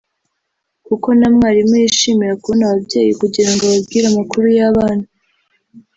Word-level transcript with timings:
kuko 0.87 1.07
na 1.19 1.27
mwarimu 1.35 1.73
yishimira 1.81 2.39
kubona 2.41 2.63
ababyeyi 2.65 3.11
kugirango 3.21 3.61
ababwire 3.65 4.05
amakuru 4.09 4.45
y’abana 4.57 5.05